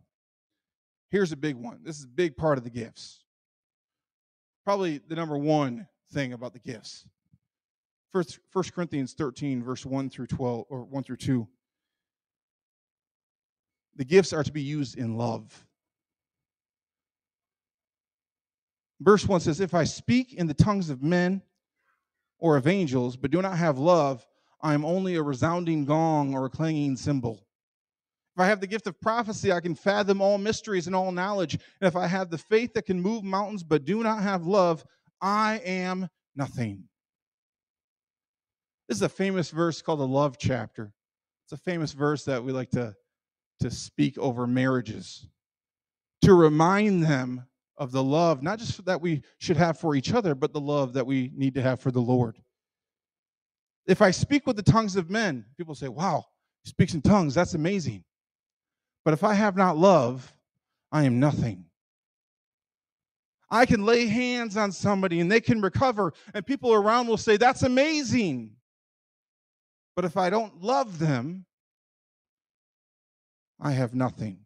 [1.10, 1.80] Here's a big one.
[1.82, 3.24] This is a big part of the gifts.
[4.64, 7.06] Probably the number one thing about the gifts.
[8.12, 11.46] First, 1 Corinthians 13, verse 1 through 12, or 1 through 2.
[13.96, 15.66] The gifts are to be used in love.
[19.00, 21.42] Verse 1 says, If I speak in the tongues of men
[22.38, 24.26] or of angels, but do not have love,
[24.61, 27.46] I am only a resounding gong or a clanging cymbal.
[28.36, 31.54] If I have the gift of prophecy, I can fathom all mysteries and all knowledge.
[31.54, 34.84] And if I have the faith that can move mountains but do not have love,
[35.20, 36.89] I am nothing.
[38.91, 40.93] This is a famous verse called the love chapter.
[41.45, 42.97] It's a famous verse that we like to,
[43.61, 45.28] to speak over marriages
[46.22, 50.34] to remind them of the love, not just that we should have for each other,
[50.34, 52.36] but the love that we need to have for the Lord.
[53.86, 56.24] If I speak with the tongues of men, people say, wow,
[56.64, 57.36] he speaks in tongues.
[57.36, 58.03] That's amazing.
[59.05, 60.34] But if I have not love,
[60.91, 61.64] I am nothing.
[63.53, 67.36] I can lay hands on somebody and they can recover, and people around will say,
[67.36, 68.57] That's amazing.
[69.97, 71.45] But if I don't love them,
[73.61, 74.38] I have nothing.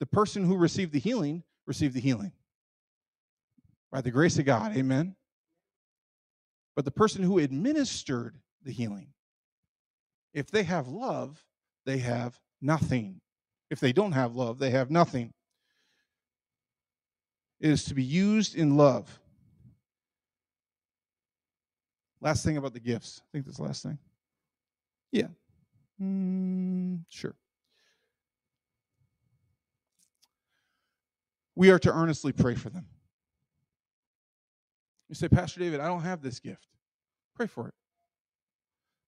[0.00, 2.32] The person who received the healing received the healing
[3.90, 4.76] by the grace of God.
[4.76, 5.16] Amen.
[6.76, 9.08] But the person who administered the healing,
[10.32, 11.44] if they have love,
[11.86, 13.20] they have nothing.
[13.70, 15.32] If they don't have love, they have nothing.
[17.60, 19.20] It is to be used in love.
[22.20, 23.20] Last thing about the gifts.
[23.22, 23.98] I think that's the last thing.
[25.14, 25.28] Yeah.
[26.02, 27.36] Mm, sure.
[31.54, 32.84] We are to earnestly pray for them.
[35.08, 36.66] You say, Pastor David, I don't have this gift.
[37.36, 37.74] Pray for it.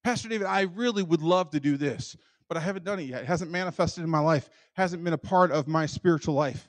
[0.05, 2.17] Pastor David, I really would love to do this,
[2.49, 3.23] but I haven't done it yet.
[3.23, 6.69] It hasn't manifested in my life, hasn't been a part of my spiritual life.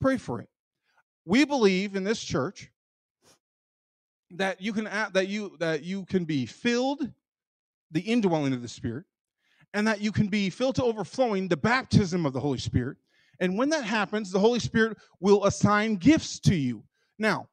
[0.00, 0.48] Pray for it.
[1.24, 2.70] We believe in this church
[4.30, 7.10] that you can that you that you can be filled
[7.90, 9.04] the indwelling of the Spirit,
[9.74, 12.96] and that you can be filled to overflowing the baptism of the Holy Spirit.
[13.40, 16.82] And when that happens, the Holy Spirit will assign gifts to you.
[17.18, 17.48] Now,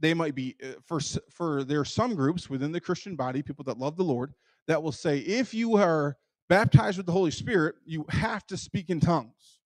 [0.00, 1.00] they might be uh, for
[1.30, 4.34] for there are some groups within the Christian body, people that love the Lord,
[4.66, 6.16] that will say if you are
[6.48, 9.60] baptized with the Holy Spirit, you have to speak in tongues.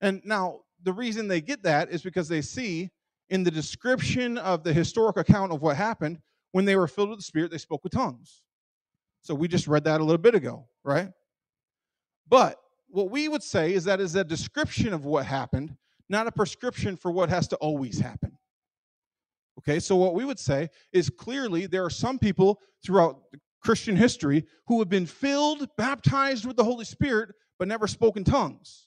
[0.00, 2.90] And now the reason they get that is because they see
[3.28, 6.18] in the description of the historic account of what happened
[6.52, 8.42] when they were filled with the Spirit, they spoke with tongues.
[9.22, 11.08] So we just read that a little bit ago, right?
[12.28, 12.56] But
[12.88, 15.76] what we would say is that is a description of what happened,
[16.08, 18.36] not a prescription for what has to always happen.
[19.58, 23.20] Okay, so what we would say is clearly there are some people throughout
[23.62, 28.86] Christian history who have been filled, baptized with the Holy Spirit, but never spoken tongues.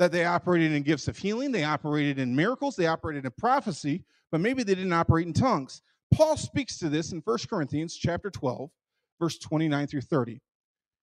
[0.00, 4.02] That they operated in gifts of healing, they operated in miracles, they operated in prophecy,
[4.32, 5.82] but maybe they didn't operate in tongues.
[6.12, 8.70] Paul speaks to this in 1 Corinthians chapter 12,
[9.20, 10.32] verse 29 through 30.
[10.32, 10.40] It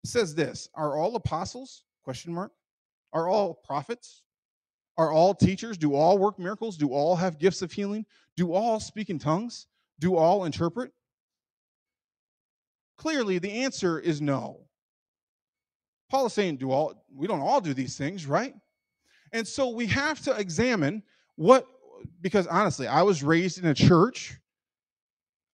[0.04, 1.84] says this, are all apostles?
[2.02, 2.52] Question mark.
[3.12, 4.22] Are all prophets?
[4.96, 5.76] Are all teachers?
[5.76, 6.76] Do all work miracles?
[6.76, 8.06] Do all have gifts of healing?
[8.36, 9.66] Do all speak in tongues?
[9.98, 10.92] Do all interpret?
[12.96, 14.60] Clearly, the answer is no.
[16.10, 18.54] Paul is saying, do all we don't all do these things, right?
[19.32, 21.02] And so we have to examine
[21.34, 21.66] what
[22.20, 24.38] because honestly, I was raised in a church.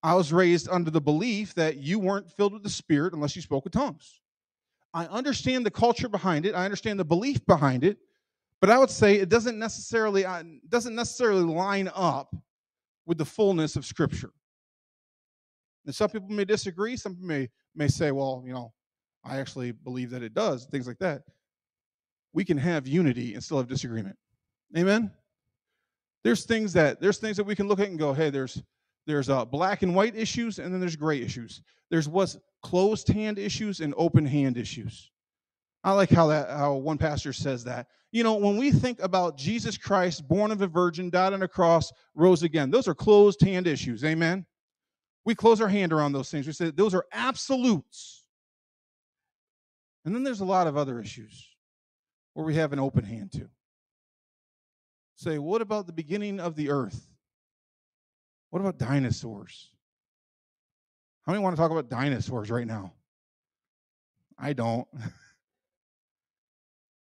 [0.03, 3.41] I was raised under the belief that you weren't filled with the Spirit unless you
[3.41, 4.21] spoke with tongues.
[4.93, 6.55] I understand the culture behind it.
[6.55, 7.97] I understand the belief behind it.
[8.59, 10.23] But I would say it doesn't necessarily
[10.69, 12.35] doesn't necessarily line up
[13.05, 14.31] with the fullness of Scripture.
[15.85, 16.95] And some people may disagree.
[16.95, 18.73] Some may may say, "Well, you know,
[19.23, 21.23] I actually believe that it does." Things like that.
[22.33, 24.17] We can have unity and still have disagreement.
[24.77, 25.11] Amen.
[26.23, 28.61] There's things that there's things that we can look at and go, "Hey, there's
[29.07, 31.61] there's uh, black and white issues, and then there's gray issues.
[31.89, 35.11] There's what's closed hand issues and open hand issues."
[35.83, 37.87] I like how that how one pastor says that.
[38.11, 41.47] You know, when we think about Jesus Christ, born of a virgin, died on a
[41.47, 44.03] cross, rose again, those are closed hand issues.
[44.03, 44.45] Amen.
[45.23, 46.45] We close our hand around those things.
[46.45, 48.25] We say those are absolutes.
[50.03, 51.47] And then there's a lot of other issues
[52.33, 53.49] where we have an open hand to.
[55.15, 57.07] Say, what about the beginning of the earth?
[58.51, 59.71] What about dinosaurs?
[61.25, 62.93] How many want to talk about dinosaurs right now?
[64.37, 64.87] I don't.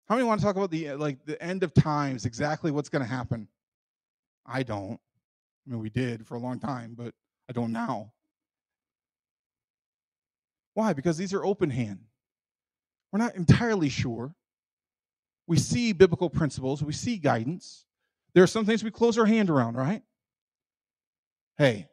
[0.09, 2.89] How many want to talk about the uh, like the end of times, exactly what's
[2.89, 3.49] going to happen?
[4.45, 5.01] I don't.
[5.67, 7.15] I mean, we did for a long time, but
[7.49, 8.13] I don't now.
[10.75, 10.93] Why?
[10.93, 12.01] Because these are open hand.
[13.13, 14.35] We're not entirely sure.
[15.47, 17.87] We see biblical principles, we see guidance.
[18.35, 20.03] There are some things we close our hand around, right?
[21.61, 21.91] Hey,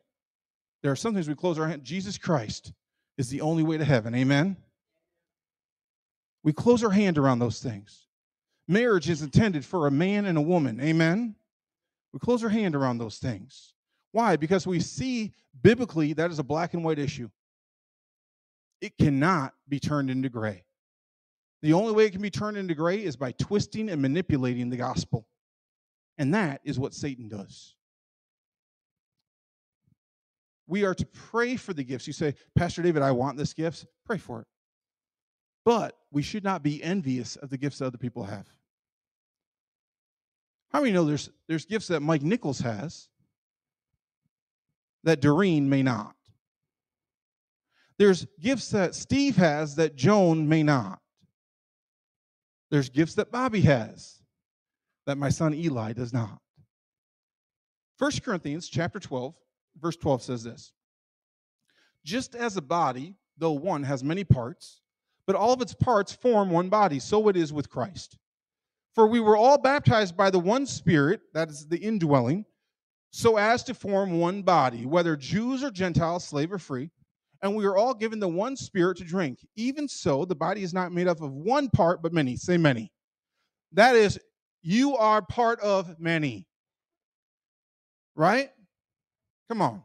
[0.82, 1.84] there are some things we close our hand.
[1.84, 2.72] Jesus Christ
[3.18, 4.16] is the only way to heaven.
[4.16, 4.56] Amen.
[6.42, 8.08] We close our hand around those things.
[8.70, 10.80] Marriage is intended for a man and a woman.
[10.80, 11.36] Amen.
[12.14, 13.74] We close our hand around those things.
[14.14, 14.38] Why?
[14.38, 17.28] Because we see biblically that is a black and white issue.
[18.80, 20.64] It cannot be turned into gray.
[21.62, 24.78] The only way it can be turned into gray is by twisting and manipulating the
[24.78, 25.28] gospel.
[26.18, 27.74] And that is what Satan does.
[30.68, 32.08] We are to pray for the gifts.
[32.08, 33.86] You say, Pastor David, I want this gift.
[34.06, 34.48] Pray for it.
[35.64, 38.48] But we should not be envious of the gifts that other people have.
[40.72, 43.10] How many know there's there's gifts that Mike Nichols has
[45.04, 46.16] that Doreen may not?
[47.98, 51.00] There's gifts that Steve has that Joan may not.
[52.70, 54.22] There's gifts that Bobby has
[55.06, 56.40] that my son Eli does not.
[57.98, 59.34] 1 Corinthians chapter 12,
[59.82, 60.74] verse 12 says this
[62.04, 64.82] Just as a body, though one, has many parts,
[65.26, 68.18] but all of its parts form one body, so it is with Christ.
[68.96, 72.46] For we were all baptized by the one Spirit, that is the indwelling,
[73.12, 76.90] so as to form one body, whether Jews or Gentiles, slave or free,
[77.42, 79.46] and we are all given the one Spirit to drink.
[79.56, 82.36] Even so, the body is not made up of one part, but many.
[82.36, 82.92] Say many.
[83.74, 84.20] That is,
[84.64, 86.48] you are part of many.
[88.16, 88.50] Right?
[89.50, 89.84] Come on.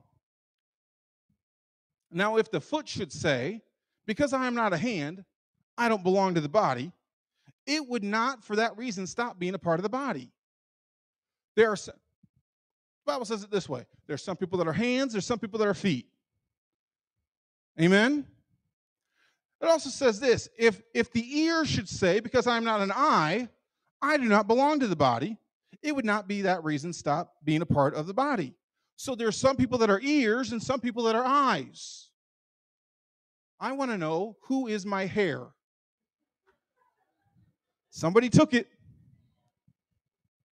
[2.10, 3.62] Now, if the foot should say,
[4.06, 5.24] Because I am not a hand,
[5.78, 6.92] I don't belong to the body,
[7.66, 10.30] it would not, for that reason, stop being a part of the body.
[11.54, 11.94] There are some,
[13.04, 15.38] the Bible says it this way there are some people that are hands, there's some
[15.38, 16.06] people that are feet.
[17.80, 18.26] Amen?
[19.60, 22.92] It also says this if, if the ear should say, Because I am not an
[22.94, 23.48] eye,
[24.00, 25.38] I do not belong to the body,
[25.82, 28.54] it would not be that reason stop being a part of the body.
[29.02, 32.10] So there's some people that are ears and some people that are eyes.
[33.58, 35.48] I want to know who is my hair?
[37.90, 38.68] Somebody took it.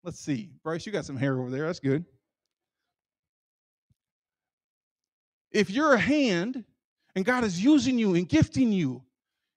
[0.02, 0.50] Let's see.
[0.64, 1.66] Bryce, you got some hair over there.
[1.66, 2.04] That's good.
[5.52, 6.64] If you're a hand
[7.14, 9.04] and God is using you and gifting you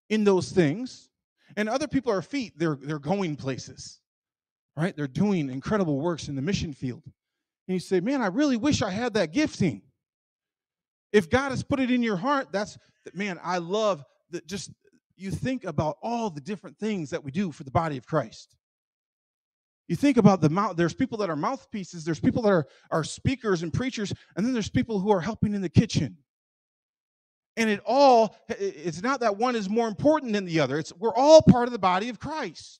[0.09, 1.09] in those things,
[1.57, 4.01] and other people are feet, they're, they're going places,
[4.77, 4.95] right?
[4.95, 7.01] They're doing incredible works in the mission field.
[7.67, 9.81] And you say, man, I really wish I had that gifting.
[11.11, 12.77] If God has put it in your heart, that's,
[13.13, 14.71] man, I love that just
[15.15, 18.55] you think about all the different things that we do for the body of Christ.
[19.87, 23.03] You think about the mouth, there's people that are mouthpieces, there's people that are, are
[23.03, 26.17] speakers and preachers, and then there's people who are helping in the kitchen.
[27.57, 30.79] And it all, it's not that one is more important than the other.
[30.79, 32.79] It's we're all part of the body of Christ.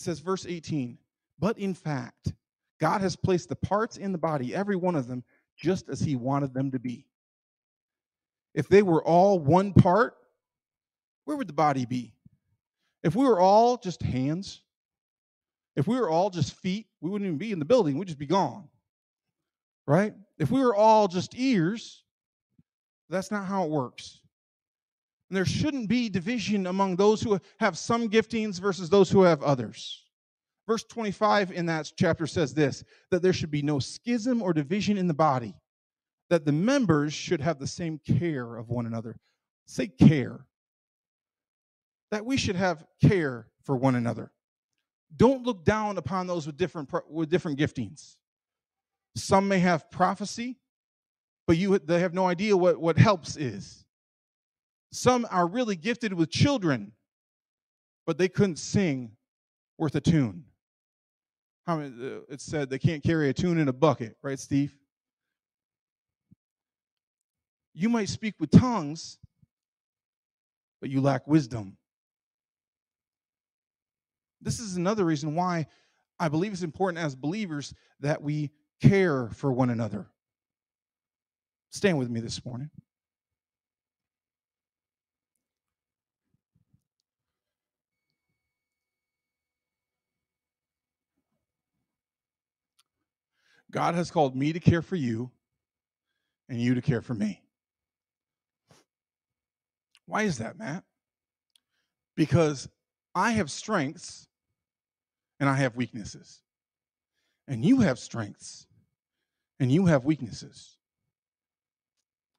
[0.00, 0.96] It says, verse 18,
[1.38, 2.32] but in fact,
[2.80, 5.22] God has placed the parts in the body, every one of them,
[5.58, 7.04] just as He wanted them to be.
[8.54, 10.14] If they were all one part,
[11.26, 12.14] where would the body be?
[13.04, 14.62] If we were all just hands,
[15.76, 18.18] if we were all just feet, we wouldn't even be in the building, we'd just
[18.18, 18.70] be gone.
[19.86, 20.14] Right?
[20.38, 22.04] If we were all just ears,
[23.10, 24.19] that's not how it works.
[25.30, 29.42] And there shouldn't be division among those who have some giftings versus those who have
[29.42, 30.02] others.
[30.66, 34.98] Verse 25 in that chapter says this that there should be no schism or division
[34.98, 35.54] in the body,
[36.30, 39.16] that the members should have the same care of one another.
[39.66, 40.46] Say care.
[42.10, 44.32] That we should have care for one another.
[45.16, 48.16] Don't look down upon those with different with different giftings.
[49.14, 50.58] Some may have prophecy,
[51.46, 53.79] but you they have no idea what, what helps is.
[54.92, 56.92] Some are really gifted with children,
[58.06, 59.12] but they couldn't sing
[59.78, 60.44] worth a tune.
[61.66, 64.74] How many, uh, it said they can't carry a tune in a bucket, right, Steve?
[67.72, 69.18] You might speak with tongues,
[70.80, 71.76] but you lack wisdom.
[74.40, 75.66] This is another reason why
[76.18, 78.50] I believe it's important as believers that we
[78.82, 80.06] care for one another.
[81.70, 82.70] Stand with me this morning.
[93.70, 95.30] God has called me to care for you
[96.48, 97.42] and you to care for me.
[100.06, 100.84] Why is that, Matt?
[102.16, 102.68] Because
[103.14, 104.26] I have strengths
[105.38, 106.42] and I have weaknesses.
[107.46, 108.66] And you have strengths
[109.60, 110.76] and you have weaknesses.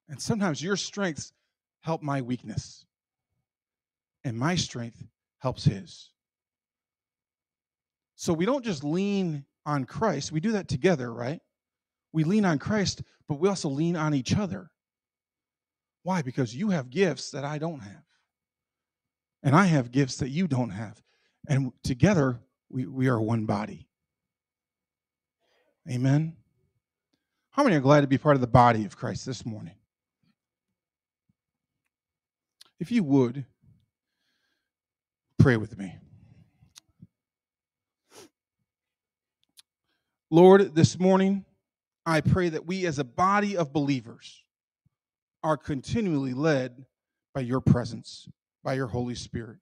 [0.09, 1.31] And sometimes your strengths
[1.79, 2.85] help my weakness,
[4.23, 5.03] and my strength
[5.39, 6.11] helps his.
[8.15, 11.39] So we don't just lean on Christ, we do that together, right?
[12.13, 14.69] We lean on Christ, but we also lean on each other.
[16.03, 16.21] Why?
[16.21, 18.03] Because you have gifts that I don't have.
[19.43, 21.01] And I have gifts that you don't have.
[21.47, 22.39] And together,
[22.69, 23.87] we, we are one body.
[25.89, 26.35] Amen.
[27.51, 29.75] How many are glad to be part of the body of Christ this morning?
[32.79, 33.45] If you would,
[35.37, 35.95] pray with me.
[40.33, 41.43] Lord, this morning,
[42.05, 44.45] I pray that we as a body of believers
[45.43, 46.85] are continually led
[47.35, 48.29] by your presence,
[48.63, 49.57] by your Holy Spirit.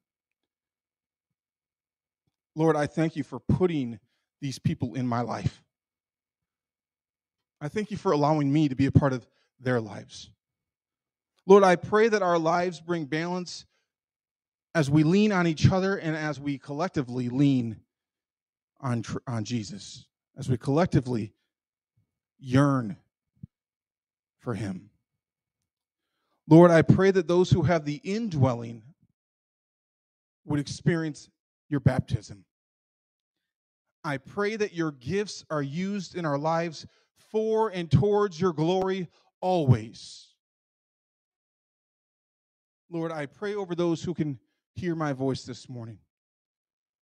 [2.55, 3.97] Lord, I thank you for putting
[4.41, 5.63] these people in my life.
[7.59, 9.28] I thank you for allowing me to be a part of
[9.59, 10.30] their lives.
[11.47, 13.65] Lord, I pray that our lives bring balance
[14.76, 17.78] as we lean on each other and as we collectively lean
[18.80, 20.05] on, on Jesus,
[20.39, 21.33] as we collectively
[22.39, 22.95] yearn
[24.39, 24.89] for him.
[26.47, 28.81] Lord, I pray that those who have the indwelling
[30.45, 31.29] would experience
[31.67, 32.45] your baptism.
[34.05, 36.87] I pray that your gifts are used in our lives
[37.31, 39.09] for and towards your glory
[39.41, 40.29] always.
[42.89, 44.39] Lord, I pray over those who can
[44.73, 45.99] hear my voice this morning.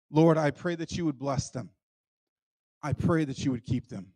[0.09, 1.69] Lord, I pray that you would bless them.
[2.85, 4.13] I pray that you would keep them.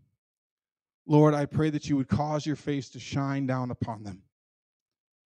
[1.07, 4.21] Lord, I pray that you would cause your face to shine down upon them.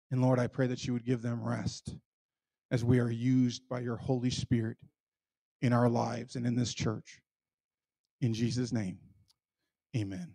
[0.09, 1.97] And Lord, I pray that you would give them rest
[2.71, 4.77] as we are used by your Holy Spirit
[5.61, 7.19] in our lives and in this church.
[8.21, 8.99] In Jesus' name,
[9.97, 10.33] amen.